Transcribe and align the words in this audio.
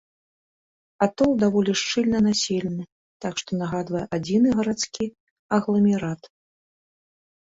Атол 1.05 1.31
даволі 1.43 1.71
шчыльна 1.81 2.19
населены, 2.27 2.83
так 3.25 3.33
што 3.43 3.51
нагадвае 3.61 4.01
адзіны 4.19 4.49
гарадскі 4.61 5.03
агламерат. 5.59 6.21